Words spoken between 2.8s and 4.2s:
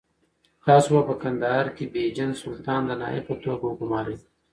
د نایب په توګه وګمارئ.